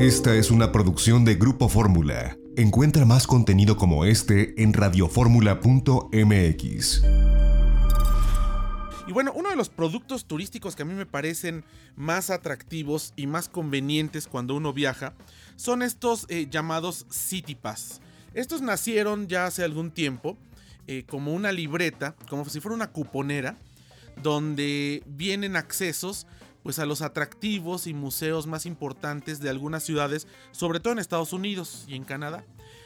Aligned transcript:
Esta 0.00 0.34
es 0.34 0.50
una 0.50 0.72
producción 0.72 1.24
de 1.26 1.34
Grupo 1.34 1.68
Fórmula. 1.68 2.38
Encuentra 2.56 3.04
más 3.04 3.26
contenido 3.26 3.76
como 3.76 4.06
este 4.06 4.62
en 4.62 4.72
radioformula.mx. 4.72 7.02
Y 9.06 9.12
bueno, 9.12 9.34
uno 9.34 9.50
de 9.50 9.56
los 9.56 9.68
productos 9.68 10.24
turísticos 10.24 10.74
que 10.74 10.84
a 10.84 10.86
mí 10.86 10.94
me 10.94 11.04
parecen 11.04 11.66
más 11.96 12.30
atractivos 12.30 13.12
y 13.14 13.26
más 13.26 13.50
convenientes 13.50 14.26
cuando 14.26 14.54
uno 14.54 14.72
viaja 14.72 15.12
son 15.56 15.82
estos 15.82 16.24
eh, 16.30 16.46
llamados 16.50 17.04
City 17.10 17.54
Pass. 17.54 18.00
Estos 18.32 18.62
nacieron 18.62 19.28
ya 19.28 19.44
hace 19.44 19.64
algún 19.64 19.90
tiempo 19.90 20.38
eh, 20.86 21.04
como 21.06 21.34
una 21.34 21.52
libreta, 21.52 22.16
como 22.30 22.46
si 22.46 22.60
fuera 22.60 22.74
una 22.74 22.90
cuponera, 22.90 23.58
donde 24.22 25.02
vienen 25.04 25.56
accesos 25.56 26.26
pues 26.62 26.78
a 26.78 26.86
los 26.86 27.02
atractivos 27.02 27.86
y 27.86 27.94
museos 27.94 28.46
más 28.46 28.66
importantes 28.66 29.40
de 29.40 29.50
algunas 29.50 29.82
ciudades, 29.82 30.26
sobre 30.52 30.80
todo 30.80 30.92
en 30.92 30.98
Estados 30.98 31.32
Unidos 31.32 31.84
y 31.88 31.94
en 31.94 32.04
Canadá. 32.04 32.44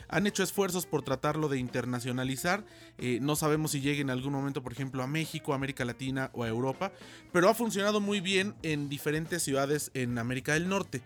Han 0.08 0.26
hecho 0.26 0.42
esfuerzos 0.42 0.86
por 0.86 1.02
tratarlo 1.02 1.48
de 1.48 1.58
internacionalizar. 1.58 2.64
Eh, 2.98 3.18
no 3.20 3.36
sabemos 3.36 3.72
si 3.72 3.80
llegue 3.80 4.02
en 4.02 4.10
algún 4.10 4.32
momento, 4.32 4.62
por 4.62 4.72
ejemplo, 4.72 5.02
a 5.02 5.06
México, 5.06 5.54
América 5.54 5.84
Latina 5.84 6.30
o 6.34 6.44
a 6.44 6.48
Europa, 6.48 6.92
pero 7.32 7.48
ha 7.48 7.54
funcionado 7.54 8.00
muy 8.00 8.20
bien 8.20 8.54
en 8.62 8.88
diferentes 8.88 9.42
ciudades 9.42 9.90
en 9.94 10.18
América 10.18 10.54
del 10.54 10.68
Norte. 10.68 11.00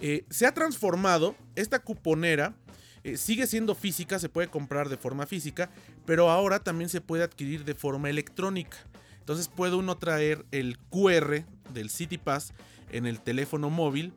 Eh, 0.00 0.24
se 0.30 0.46
ha 0.46 0.54
transformado 0.54 1.34
esta 1.56 1.80
cuponera. 1.80 2.54
Eh, 3.04 3.16
sigue 3.16 3.48
siendo 3.48 3.74
física, 3.74 4.18
se 4.18 4.28
puede 4.28 4.48
comprar 4.48 4.88
de 4.88 4.96
forma 4.96 5.26
física, 5.26 5.70
pero 6.06 6.30
ahora 6.30 6.60
también 6.60 6.88
se 6.88 7.00
puede 7.00 7.24
adquirir 7.24 7.64
de 7.64 7.74
forma 7.74 8.10
electrónica. 8.10 8.76
Entonces 9.22 9.46
puede 9.46 9.76
uno 9.76 9.96
traer 9.98 10.44
el 10.50 10.78
QR 10.90 11.44
del 11.72 11.90
City 11.90 12.18
Pass 12.18 12.52
en 12.90 13.06
el 13.06 13.20
teléfono 13.20 13.70
móvil, 13.70 14.12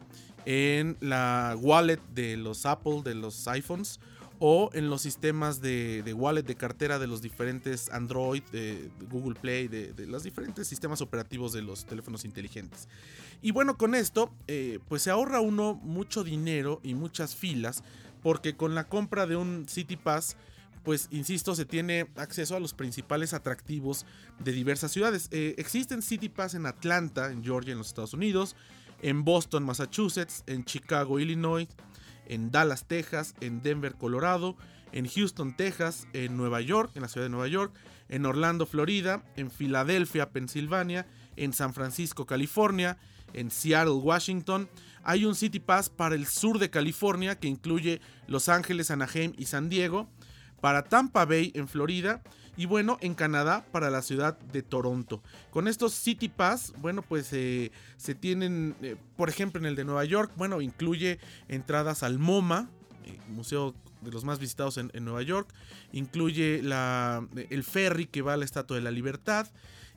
en 0.45 0.97
la 0.99 1.55
wallet 1.59 1.99
de 2.15 2.37
los 2.37 2.65
Apple, 2.65 3.03
de 3.03 3.13
los 3.13 3.47
iPhones 3.47 3.99
o 4.39 4.71
en 4.73 4.89
los 4.89 5.03
sistemas 5.03 5.61
de, 5.61 6.11
wallet 6.17 6.41
de 6.41 6.55
cartera 6.55 6.97
de 6.97 7.05
los 7.05 7.21
diferentes 7.21 7.91
Android, 7.91 8.41
de, 8.51 8.89
Google 9.11 9.35
Play, 9.39 9.67
de, 9.67 9.93
los 10.07 10.23
diferentes 10.23 10.67
sistemas 10.67 11.01
operativos 11.01 11.53
de 11.53 11.61
los 11.61 11.85
teléfonos 11.85 12.25
inteligentes. 12.25 12.87
Y 13.43 13.51
bueno, 13.51 13.77
con 13.77 13.93
esto, 13.93 14.33
eh, 14.47 14.79
pues 14.87 15.03
se 15.03 15.11
ahorra 15.11 15.39
uno 15.39 15.75
mucho 15.75 16.23
dinero 16.23 16.79
y 16.81 16.95
muchas 16.95 17.35
filas, 17.35 17.83
porque 18.23 18.57
con 18.57 18.73
la 18.73 18.85
compra 18.85 19.27
de 19.27 19.35
un 19.35 19.69
City 19.69 19.97
Pass, 19.97 20.35
pues 20.85 21.07
insisto, 21.11 21.55
se 21.55 21.65
tiene 21.65 22.07
acceso 22.15 22.55
a 22.55 22.59
los 22.59 22.73
principales 22.73 23.33
atractivos 23.33 24.05
de 24.39 24.51
diversas 24.51 24.91
ciudades. 24.91 25.27
Eh, 25.31 25.55
existen 25.57 26.03
City 26.03 26.29
Pass 26.29 26.53
en 26.53 26.67
Atlanta, 26.67 27.31
en 27.31 27.43
Georgia, 27.43 27.71
en 27.71 27.79
los 27.79 27.87
Estados 27.87 28.13
Unidos, 28.13 28.55
en 29.01 29.25
Boston, 29.25 29.65
Massachusetts, 29.65 30.43
en 30.45 30.63
Chicago, 30.63 31.19
Illinois, 31.19 31.67
en 32.27 32.51
Dallas, 32.51 32.85
Texas, 32.87 33.33
en 33.41 33.63
Denver, 33.63 33.95
Colorado, 33.95 34.55
en 34.91 35.07
Houston, 35.07 35.57
Texas, 35.57 36.07
en 36.13 36.37
Nueva 36.37 36.61
York, 36.61 36.91
en 36.95 37.01
la 37.01 37.07
ciudad 37.07 37.25
de 37.25 37.31
Nueva 37.31 37.47
York, 37.47 37.73
en 38.07 38.25
Orlando, 38.25 38.67
Florida, 38.67 39.23
en 39.35 39.49
Filadelfia, 39.49 40.29
Pensilvania, 40.29 41.07
en 41.35 41.51
San 41.51 41.73
Francisco, 41.73 42.27
California, 42.27 42.97
en 43.33 43.49
Seattle, 43.49 43.93
Washington. 43.93 44.69
Hay 45.03 45.25
un 45.25 45.35
City 45.35 45.59
Pass 45.59 45.89
para 45.89 46.15
el 46.15 46.27
sur 46.27 46.59
de 46.59 46.69
California 46.69 47.39
que 47.39 47.47
incluye 47.47 48.01
Los 48.27 48.49
Ángeles, 48.49 48.91
Anaheim 48.91 49.33
y 49.35 49.45
San 49.45 49.67
Diego 49.67 50.07
para 50.61 50.83
Tampa 50.83 51.25
Bay 51.25 51.51
en 51.55 51.67
Florida 51.67 52.21
y 52.57 52.65
bueno, 52.65 52.97
en 53.01 53.15
Canadá 53.15 53.65
para 53.71 53.89
la 53.89 54.01
ciudad 54.01 54.37
de 54.37 54.63
Toronto. 54.63 55.21
Con 55.51 55.67
estos 55.67 55.93
City 55.93 56.29
Pass, 56.29 56.73
bueno, 56.77 57.01
pues 57.01 57.31
eh, 57.33 57.71
se 57.97 58.15
tienen, 58.15 58.75
eh, 58.81 58.95
por 59.17 59.29
ejemplo, 59.29 59.59
en 59.59 59.65
el 59.65 59.75
de 59.75 59.83
Nueva 59.83 60.05
York, 60.05 60.31
bueno, 60.37 60.61
incluye 60.61 61.19
entradas 61.47 62.03
al 62.03 62.17
MoMA, 62.19 62.69
eh, 63.05 63.17
museo 63.29 63.75
de 64.01 64.11
los 64.11 64.23
más 64.23 64.39
visitados 64.39 64.77
en, 64.77 64.91
Nueva 65.03 65.23
York, 65.23 65.49
incluye 65.91 66.61
la, 66.61 67.27
el 67.49 67.63
ferry 67.63 68.05
que 68.05 68.21
va 68.21 68.33
a 68.33 68.37
la 68.37 68.45
Estatua 68.45 68.77
de 68.77 68.83
la 68.83 68.91
Libertad, 68.91 69.47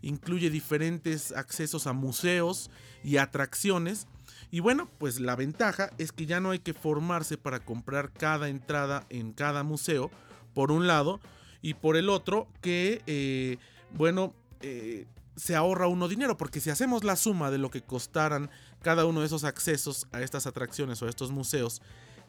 incluye 0.03 0.51
diferentes 0.51 1.33
accesos 1.33 1.87
a 1.87 1.93
museos 1.93 2.71
y 3.05 3.19
atracciones. 3.19 4.07
Y 4.51 4.61
bueno, 4.61 4.89
pues 4.99 5.21
la 5.21 5.37
ventaja 5.37 5.91
es 5.99 6.13
que 6.13 6.25
ya 6.25 6.41
no 6.41 6.51
hay 6.51 6.61
que 6.61 6.73
formarse 6.73 7.37
para 7.37 7.61
comprar 7.61 8.13
cada 8.13 8.49
entrada 8.49 9.05
en 9.11 9.33
cada 9.33 9.63
museo, 9.63 10.11
por 10.59 10.73
un 10.73 10.89
lado, 10.89 11.21
y 11.63 11.75
por 11.75 11.97
el 11.97 12.09
otro 12.09 12.49
que, 12.61 13.01
eh, 13.07 13.59
bueno, 13.93 14.35
eh, 14.61 15.07
se 15.37 15.55
ahorra 15.55 15.87
uno 15.87 16.09
dinero, 16.09 16.37
porque 16.37 16.59
si 16.59 16.69
hacemos 16.69 17.05
la 17.05 17.15
suma 17.15 17.53
de 17.53 17.59
lo 17.59 17.71
que 17.71 17.83
costaran 17.83 18.51
cada 18.83 19.07
uno 19.07 19.21
de 19.21 19.27
esos 19.27 19.45
accesos 19.45 20.09
a 20.11 20.21
estas 20.21 20.49
atracciones 20.49 21.01
o 21.01 21.07
a 21.07 21.11
estos 21.11 21.31
museos, 21.31 21.81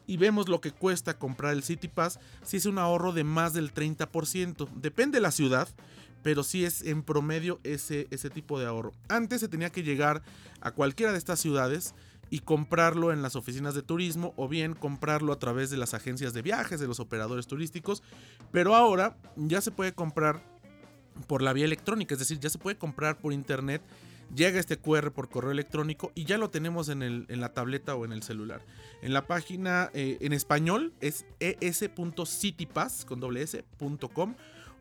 y 0.06 0.16
vemos 0.16 0.48
lo 0.48 0.60
que 0.60 0.70
cuesta 0.70 1.18
comprar 1.18 1.54
el 1.54 1.64
City 1.64 1.88
Pass, 1.88 2.20
si 2.44 2.58
es 2.58 2.66
un 2.66 2.78
ahorro 2.78 3.12
de 3.12 3.24
más 3.24 3.52
del 3.52 3.74
30%. 3.74 4.68
Depende 4.76 5.16
de 5.18 5.22
la 5.22 5.32
ciudad, 5.32 5.66
pero 6.22 6.44
sí 6.44 6.64
es 6.64 6.82
en 6.82 7.02
promedio 7.02 7.58
ese, 7.64 8.06
ese 8.12 8.30
tipo 8.30 8.60
de 8.60 8.66
ahorro. 8.66 8.92
Antes 9.08 9.40
se 9.40 9.48
tenía 9.48 9.70
que 9.70 9.82
llegar 9.82 10.22
a 10.60 10.70
cualquiera 10.70 11.10
de 11.10 11.18
estas 11.18 11.40
ciudades 11.40 11.96
y 12.30 12.38
comprarlo 12.40 13.12
en 13.12 13.22
las 13.22 13.36
oficinas 13.36 13.74
de 13.74 13.82
turismo 13.82 14.32
o 14.36 14.48
bien 14.48 14.74
comprarlo 14.74 15.32
a 15.32 15.38
través 15.38 15.68
de 15.70 15.76
las 15.76 15.94
agencias 15.94 16.32
de 16.32 16.42
viajes, 16.42 16.80
de 16.80 16.86
los 16.86 17.00
operadores 17.00 17.46
turísticos. 17.46 18.02
Pero 18.52 18.76
ahora 18.76 19.16
ya 19.36 19.60
se 19.60 19.72
puede 19.72 19.92
comprar 19.92 20.42
por 21.26 21.42
la 21.42 21.52
vía 21.52 21.64
electrónica, 21.64 22.14
es 22.14 22.20
decir, 22.20 22.38
ya 22.38 22.48
se 22.48 22.58
puede 22.58 22.78
comprar 22.78 23.18
por 23.18 23.32
internet. 23.32 23.82
Llega 24.34 24.60
este 24.60 24.78
QR 24.78 25.10
por 25.10 25.28
correo 25.28 25.50
electrónico 25.50 26.12
y 26.14 26.24
ya 26.24 26.38
lo 26.38 26.50
tenemos 26.50 26.88
en, 26.88 27.02
el, 27.02 27.26
en 27.28 27.40
la 27.40 27.52
tableta 27.52 27.96
o 27.96 28.04
en 28.04 28.12
el 28.12 28.22
celular. 28.22 28.64
En 29.02 29.12
la 29.12 29.26
página 29.26 29.90
eh, 29.92 30.18
en 30.20 30.32
español 30.32 30.92
es 31.00 31.26
es.citypass 31.40 33.04
con 33.04 33.20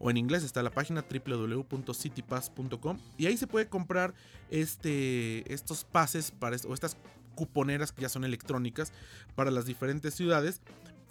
o 0.01 0.09
en 0.09 0.17
inglés 0.17 0.43
está 0.43 0.63
la 0.63 0.69
página 0.69 1.03
www.citypass.com 1.03 2.99
y 3.17 3.25
ahí 3.25 3.35
se 3.37 3.47
puede 3.47 3.67
comprar 3.67 4.13
este, 4.49 5.51
estos 5.53 5.83
pases 5.83 6.31
para, 6.31 6.55
o 6.67 6.73
estas 6.73 6.95
cuponeras 7.39 7.93
que 7.93 8.01
ya 8.01 8.09
son 8.09 8.25
electrónicas 8.25 8.91
para 9.33 9.49
las 9.49 9.65
diferentes 9.65 10.13
ciudades. 10.13 10.61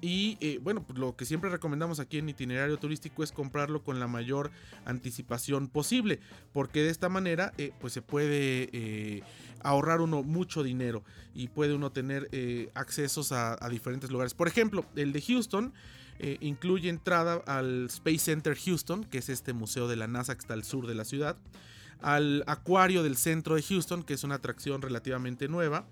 Y 0.00 0.36
eh, 0.40 0.60
bueno, 0.62 0.84
pues 0.86 0.98
lo 0.98 1.16
que 1.16 1.24
siempre 1.24 1.50
recomendamos 1.50 1.98
aquí 1.98 2.18
en 2.18 2.28
itinerario 2.28 2.76
turístico 2.76 3.24
es 3.24 3.32
comprarlo 3.32 3.82
con 3.82 3.98
la 3.98 4.06
mayor 4.06 4.50
anticipación 4.84 5.68
posible, 5.68 6.20
porque 6.52 6.82
de 6.82 6.90
esta 6.90 7.08
manera 7.08 7.52
eh, 7.58 7.72
pues 7.80 7.94
se 7.94 8.02
puede 8.02 8.68
eh, 8.72 9.22
ahorrar 9.62 10.00
uno 10.02 10.22
mucho 10.22 10.62
dinero 10.62 11.02
y 11.34 11.48
puede 11.48 11.74
uno 11.74 11.90
tener 11.90 12.28
accesos 12.74 13.32
a, 13.32 13.56
a, 13.64 13.68
diferentes 13.70 14.10
lugares. 14.10 14.34
Por 14.34 14.48
ejemplo, 14.48 14.84
el 14.94 15.12
de 15.12 15.22
Houston 15.22 15.72
incluye 16.40 16.88
entrada 16.88 17.42
al 17.46 17.86
Space 17.86 18.18
Center 18.18 18.56
Houston, 18.56 19.04
que 19.04 19.18
es 19.18 19.28
este 19.28 19.52
museo 19.52 19.86
de 19.88 19.96
la 19.96 20.08
NASA 20.08 20.34
que 20.34 20.40
está 20.40 20.54
al 20.54 20.64
sur 20.64 20.86
de 20.88 20.96
la 20.96 21.04
ciudad, 21.04 21.36
al 22.00 22.44
acuario 22.46 23.02
del 23.02 23.16
centro 23.16 23.54
de 23.54 23.62
Houston, 23.62 24.02
que 24.02 24.14
es 24.14 24.24
una 24.24 24.36
atracción 24.36 24.82
relativamente 24.82 25.48
nueva, 25.48 25.86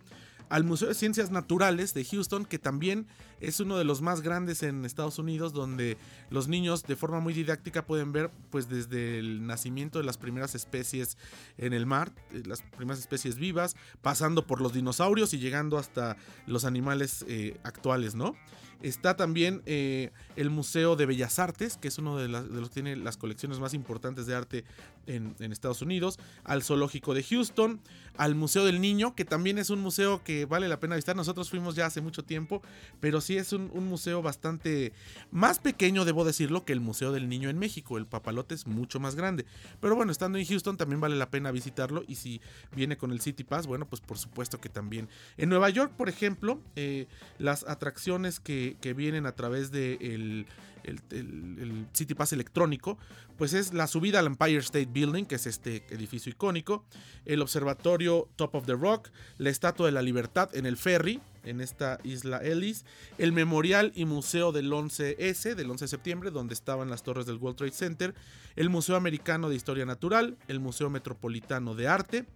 al 0.48 0.64
Museo 0.64 0.88
de 0.88 0.94
Ciencias 0.94 1.30
Naturales 1.30 1.94
de 1.94 2.04
Houston, 2.04 2.44
que 2.44 2.58
también 2.58 3.06
es 3.40 3.60
uno 3.60 3.76
de 3.76 3.84
los 3.84 4.00
más 4.00 4.20
grandes 4.20 4.62
en 4.62 4.84
Estados 4.84 5.18
Unidos, 5.18 5.52
donde 5.52 5.96
los 6.30 6.48
niños 6.48 6.84
de 6.84 6.96
forma 6.96 7.20
muy 7.20 7.34
didáctica 7.34 7.84
pueden 7.86 8.12
ver 8.12 8.30
pues 8.50 8.68
desde 8.68 9.18
el 9.18 9.46
nacimiento 9.46 9.98
de 9.98 10.04
las 10.04 10.18
primeras 10.18 10.54
especies 10.54 11.18
en 11.58 11.72
el 11.72 11.86
mar, 11.86 12.12
eh, 12.32 12.42
las 12.46 12.62
primeras 12.62 13.00
especies 13.00 13.36
vivas, 13.36 13.76
pasando 14.02 14.46
por 14.46 14.60
los 14.60 14.72
dinosaurios 14.72 15.34
y 15.34 15.38
llegando 15.38 15.78
hasta 15.78 16.16
los 16.46 16.64
animales 16.64 17.24
eh, 17.28 17.58
actuales, 17.62 18.14
¿no? 18.14 18.34
Está 18.82 19.16
también 19.16 19.62
eh, 19.66 20.10
el 20.36 20.50
Museo 20.50 20.96
de 20.96 21.06
Bellas 21.06 21.38
Artes, 21.38 21.76
que 21.76 21.88
es 21.88 21.98
uno 21.98 22.16
de, 22.18 22.28
los 22.28 22.68
que 22.68 22.74
tiene 22.74 22.96
las 22.96 23.16
colecciones 23.16 23.58
más 23.58 23.74
importantes 23.74 24.26
de 24.26 24.34
arte 24.34 24.64
en, 25.06 25.34
Estados 25.52 25.82
Unidos, 25.82 26.18
al 26.44 26.62
Zoológico 26.62 27.14
de 27.14 27.22
Houston, 27.22 27.80
al 28.16 28.34
Museo 28.34 28.64
del 28.64 28.80
Niño, 28.80 29.14
que 29.14 29.24
también 29.24 29.58
es 29.58 29.70
un 29.70 29.80
museo 29.80 30.22
que 30.24 30.44
vale 30.44 30.68
la 30.68 30.80
pena 30.80 30.96
visitar. 30.96 31.16
Nosotros 31.16 31.48
fuimos 31.48 31.74
ya 31.74 31.86
hace 31.86 32.00
mucho 32.00 32.24
tiempo, 32.24 32.62
pero 33.00 33.20
sí 33.20 33.36
es 33.36 33.52
un, 33.52 33.70
museo 33.86 34.20
bastante 34.20 34.92
más 35.30 35.58
pequeño, 35.58 36.04
debo 36.04 36.24
decirlo, 36.24 36.64
que 36.64 36.72
el 36.72 36.80
Museo 36.80 37.12
del 37.12 37.28
Niño 37.28 37.48
en 37.48 37.58
México. 37.58 37.98
El 37.98 38.06
papalote 38.06 38.54
es 38.54 38.66
mucho 38.66 39.00
más 39.00 39.14
grande. 39.14 39.46
Pero 39.80 39.94
bueno, 39.94 40.12
estando 40.12 40.38
en 40.38 40.44
Houston 40.44 40.76
también 40.76 41.00
vale 41.00 41.16
la 41.16 41.30
pena 41.30 41.50
visitarlo 41.50 42.02
y 42.06 42.16
si 42.16 42.40
viene 42.74 42.96
con 42.96 43.12
el 43.12 43.20
City 43.20 43.44
Pass, 43.44 43.66
bueno, 43.66 43.86
pues 43.86 44.00
por 44.00 44.18
supuesto 44.18 44.60
que 44.60 44.68
también. 44.68 45.08
En 45.36 45.48
Nueva 45.48 45.70
York, 45.70 45.92
por 45.96 46.08
ejemplo, 46.08 46.60
eh, 46.74 47.06
las 47.38 47.64
atracciones 47.64 48.40
que 48.40 48.65
que, 48.74 48.94
vienen 48.94 49.26
a 49.26 49.32
través 49.32 49.70
del 49.70 50.46
de 50.46 50.46
el, 50.84 51.86
City 51.92 52.14
Pass 52.14 52.32
electrónico, 52.32 52.98
pues 53.36 53.52
es 53.52 53.74
la 53.74 53.86
subida 53.86 54.20
al 54.20 54.26
Empire 54.26 54.58
State 54.58 54.88
Building, 54.92 55.24
que 55.24 55.34
es 55.34 55.46
este 55.46 55.84
edificio 55.90 56.30
icónico, 56.30 56.84
el 57.24 57.42
observatorio 57.42 58.28
Top 58.36 58.54
of 58.54 58.66
the 58.66 58.74
Rock, 58.74 59.10
la 59.38 59.50
Estatua 59.50 59.86
de 59.86 59.92
la 59.92 60.02
Libertad 60.02 60.54
en 60.54 60.66
el 60.66 60.76
ferry, 60.76 61.20
en 61.44 61.60
esta 61.60 61.98
isla 62.02 62.38
Ellis, 62.38 62.84
el 63.18 63.32
Memorial 63.32 63.92
y 63.94 64.04
Museo 64.04 64.52
del 64.52 64.70
11S, 64.70 65.54
del 65.54 65.70
11 65.70 65.84
de 65.84 65.88
septiembre, 65.88 66.30
donde 66.30 66.54
estaban 66.54 66.90
las 66.90 67.02
torres 67.02 67.26
del 67.26 67.36
World 67.36 67.56
Trade 67.56 67.72
Center, 67.72 68.14
el 68.56 68.70
Museo 68.70 68.96
Americano 68.96 69.48
de 69.48 69.56
Historia 69.56 69.86
Natural, 69.86 70.36
el 70.48 70.60
Museo 70.60 70.90
Metropolitano 70.90 71.74
de 71.74 71.88
Arte, 71.88 72.26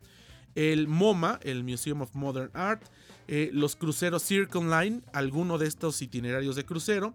el 0.55 0.89
MoMA, 0.89 1.39
el 1.43 1.65
Museum 1.65 2.03
of 2.03 2.15
Modern 2.15 2.51
Art, 2.55 2.83
eh, 3.29 3.51
los 3.53 3.77
cruceros 3.77 4.23
Circle 4.23 4.63
Line, 4.63 5.03
alguno 5.13 5.59
de 5.59 5.67
estos 5.67 6.03
itinerarios 6.03 6.57
de 6.57 6.65
crucero, 6.65 7.15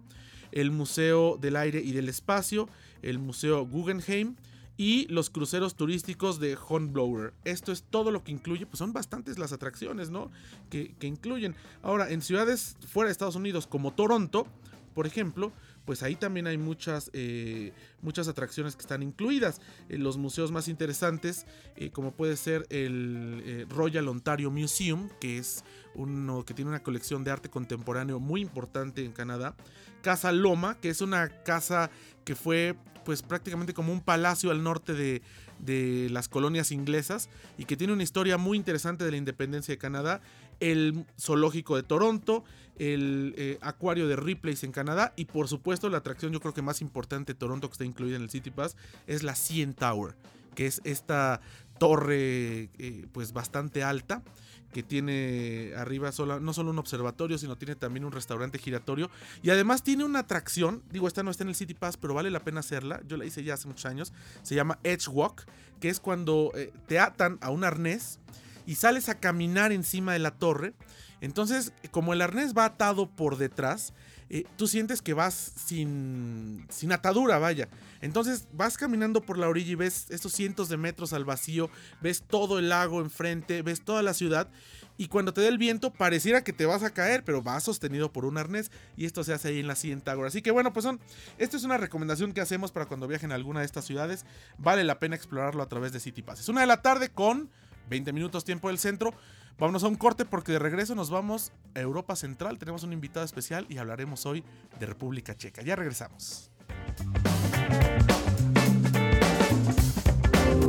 el 0.52 0.72
Museo 0.72 1.38
del 1.38 1.56
Aire 1.58 1.82
y 1.82 1.92
del 1.92 2.10
Espacio, 2.10 2.70
el 3.02 3.20
Museo 3.20 3.66
Guggenheim 3.66 4.36
y 4.78 5.08
los 5.08 5.30
cruceros 5.30 5.76
turísticos 5.76 6.40
de 6.40 6.58
Hornblower. 6.58 7.34
Esto 7.44 7.72
es 7.72 7.84
todo 7.84 8.12
lo 8.12 8.24
que 8.24 8.32
incluye, 8.32 8.66
pues 8.66 8.80
son 8.80 8.94
bastantes 8.94 9.38
las 9.38 9.52
atracciones, 9.52 10.10
¿no? 10.10 10.32
Que, 10.70 10.96
que 11.00 11.08
incluyen. 11.08 11.56
Ahora, 11.82 12.10
en 12.10 12.22
ciudades 12.22 12.78
fuera 12.88 13.08
de 13.08 13.12
Estados 13.12 13.36
Unidos 13.36 13.68
como 13.68 13.94
Toronto, 13.94 14.48
por 14.94 15.08
ejemplo, 15.08 15.52
pues 15.86 16.04
ahí 16.04 16.16
también 16.16 16.48
hay 16.48 16.58
muchas, 16.58 17.10
eh, 17.14 17.72
muchas 18.02 18.28
atracciones 18.28 18.76
que 18.76 18.82
están 18.82 19.04
incluidas. 19.04 19.62
En 19.90 20.04
los 20.04 20.18
museos 20.18 20.52
más 20.52 20.68
interesantes, 20.68 21.46
eh, 21.76 21.92
como 21.92 22.12
puede 22.12 22.36
ser 22.36 22.66
el 22.70 23.42
eh, 23.46 23.66
Royal 23.70 24.08
Ontario 24.08 24.52
Museum, 24.52 25.10
que 25.20 25.38
es 25.38 25.64
uno 25.94 26.44
que 26.44 26.54
tiene 26.54 26.70
una 26.70 26.84
colección 26.84 27.24
de 27.24 27.32
arte 27.32 27.50
contemporáneo 27.50 28.20
muy 28.20 28.42
importante 28.42 29.06
en 29.06 29.12
Canadá. 29.12 29.56
Casa 30.02 30.32
Loma, 30.32 30.80
que 30.80 30.90
es 30.90 31.02
una 31.02 31.30
casa 31.44 31.90
que 32.26 32.36
fue 32.36 32.76
pues 33.06 33.22
prácticamente 33.22 33.74
como 33.74 33.94
un 33.94 34.02
palacio 34.02 34.50
al 34.50 34.64
norte 34.64 34.94
de, 34.94 35.22
de 35.66 36.08
las 36.12 36.30
colonias 36.30 36.72
inglesas 36.72 37.30
y 37.58 37.66
que 37.66 37.78
tiene 37.78 37.94
una 37.94 38.04
historia 38.04 38.38
muy 38.38 38.58
interesante 38.58 39.04
de 39.04 39.12
la 39.12 39.18
independencia 39.18 39.74
de 39.74 39.78
Canadá. 39.78 40.22
El 40.60 41.06
zoológico 41.20 41.76
de 41.76 41.84
Toronto, 41.84 42.44
el 42.78 43.34
eh, 43.38 43.58
acuario 43.62 44.08
de 44.08 44.16
Ripley 44.16 44.58
en 44.62 44.72
Canadá 44.72 45.14
y 45.16 45.26
por 45.26 45.48
supuesto 45.48 45.90
la 45.90 45.98
atracción 45.98 46.32
yo 46.32 46.40
creo 46.40 46.54
que 46.54 46.62
más 46.62 46.82
importante 46.82 47.34
de 47.34 47.40
Toronto 47.40 47.68
que 47.68 47.74
está 47.74 47.86
incluida 47.86 48.16
en 48.16 48.24
el 48.24 48.30
City 48.30 48.52
Pass 48.52 48.76
es 49.08 49.24
la 49.24 49.34
CN 49.36 49.74
Tower, 49.74 50.16
que 50.56 50.68
es 50.68 50.82
esta 50.84 51.42
torre 51.78 52.70
eh, 52.78 53.06
pues 53.12 53.34
bastante 53.34 53.84
alta 53.84 54.24
que 54.76 54.84
tiene 54.84 55.72
arriba 55.78 56.12
no 56.42 56.52
solo 56.52 56.70
un 56.70 56.80
observatorio, 56.80 57.38
sino 57.38 57.56
tiene 57.56 57.78
también 57.78 58.04
un 58.04 58.12
restaurante 58.12 58.60
giratorio. 58.60 59.10
Y 59.42 59.50
además 59.50 59.84
tiene 59.84 60.04
una 60.04 60.20
atracción, 60.20 60.84
digo, 60.92 61.08
esta 61.08 61.24
no 61.24 61.32
está 61.32 61.44
en 61.44 61.48
el 61.48 61.56
City 61.56 61.74
Pass, 61.74 61.96
pero 61.96 62.14
vale 62.14 62.30
la 62.30 62.42
pena 62.42 62.60
hacerla. 62.60 63.00
Yo 63.08 63.16
la 63.16 63.24
hice 63.24 63.42
ya 63.42 63.54
hace 63.54 63.70
muchos 63.70 63.86
años. 63.86 64.12
Se 64.44 64.54
llama 64.54 64.78
Edge 64.84 65.08
Walk, 65.08 65.46
que 65.80 65.88
es 65.88 66.02
cuando 66.02 66.52
eh, 66.56 66.74
te 66.88 67.00
atan 67.00 67.38
a 67.40 67.52
un 67.52 67.64
arnés 67.64 68.20
y 68.66 68.76
sales 68.76 69.08
a 69.08 69.18
caminar 69.18 69.72
encima 69.72 70.12
de 70.12 70.20
la 70.20 70.32
torre. 70.32 70.74
Entonces, 71.22 71.72
como 71.92 72.12
el 72.12 72.22
arnés 72.22 72.54
va 72.54 72.66
atado 72.66 73.10
por 73.10 73.38
detrás, 73.38 73.94
eh, 74.30 74.44
tú 74.58 74.68
sientes 74.68 75.02
que 75.02 75.14
vas 75.14 75.54
sin, 75.56 76.66
sin 76.70 76.92
atadura, 76.92 77.38
vaya. 77.38 77.70
Entonces 78.02 78.48
vas 78.54 78.78
caminando 78.78 79.22
por 79.22 79.38
la 79.38 79.48
orilla 79.48 79.72
y 79.72 79.76
ves 79.76 80.08
estos 80.10 80.34
cientos 80.34 80.70
de 80.70 80.78
metros 80.78 81.14
al 81.14 81.26
vacío, 81.26 81.70
ves 82.02 82.24
todo 82.28 82.60
el 82.60 82.70
lago 82.70 83.02
enfrente, 83.02 83.62
ves 83.62 83.82
toda 83.82 84.02
la 84.02 84.14
ciudad. 84.14 84.50
Y 84.98 85.08
cuando 85.08 85.34
te 85.34 85.42
da 85.42 85.50
el 85.50 85.58
viento, 85.58 85.92
pareciera 85.92 86.44
que 86.44 86.54
te 86.54 86.66
vas 86.66 86.84
a 86.84 86.92
caer, 86.92 87.24
pero 87.24 87.42
vas 87.42 87.64
sostenido 87.64 88.14
por 88.14 88.26
un 88.26 88.38
arnés. 88.38 88.72
Y 88.96 89.06
esto 89.06 89.24
se 89.24 89.34
hace 89.34 89.50
ahí 89.50 89.60
en 89.60 89.68
la 89.68 89.76
Tower. 89.76 90.26
Así 90.26 90.42
que 90.42 90.52
bueno, 90.52 90.72
pues 90.72 90.84
son. 90.84 91.00
Esto 91.38 91.58
es 91.58 91.64
una 91.64 91.78
recomendación 91.78 92.32
que 92.32 92.42
hacemos 92.42 92.72
para 92.72 92.86
cuando 92.86 93.08
viajen 93.08 93.32
a 93.32 93.36
alguna 93.36 93.60
de 93.60 93.66
estas 93.66 93.86
ciudades. 93.86 94.26
Vale 94.58 94.84
la 94.84 95.00
pena 95.00 95.16
explorarlo 95.16 95.62
a 95.62 95.68
través 95.68 95.92
de 95.92 96.00
City 96.00 96.22
Pass. 96.22 96.40
Es 96.40 96.50
una 96.50 96.62
de 96.62 96.68
la 96.68 96.82
tarde 96.82 97.10
con 97.10 97.50
20 97.90 98.14
minutos 98.14 98.46
tiempo 98.46 98.70
del 98.70 98.80
centro. 98.80 99.14
Vámonos 99.58 99.84
a 99.84 99.88
un 99.88 99.96
corte 99.96 100.26
porque 100.26 100.52
de 100.52 100.60
regreso 100.60 100.96
nos 100.96 101.10
vamos 101.10 101.52
a 101.76 101.80
Europa 101.80 102.16
Central. 102.16 102.60
Tenemos 102.60 102.84
un 102.84 102.92
invitado 102.92 103.26
especial 103.26 103.66
y 103.70 103.78
hablaremos 103.78 104.26
hoy 104.26 104.44
de 104.80 104.86
República 104.86 105.36
Checa. 105.36 105.62
Ya 105.62 105.76
regresamos. 105.76 106.52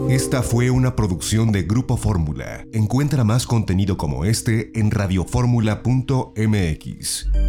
Esta 0.08 0.42
fue 0.42 0.70
una 0.70 0.94
producción 0.94 1.50
de 1.50 1.64
Grupo 1.64 1.96
Fórmula. 1.96 2.64
Encuentra 2.72 3.24
más 3.24 3.46
contenido 3.46 3.96
como 3.96 4.24
este 4.24 4.78
en 4.78 4.92
radioformula.mx. 4.92 7.45